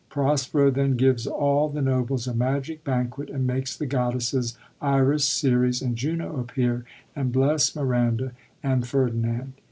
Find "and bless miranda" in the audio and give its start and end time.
7.15-8.31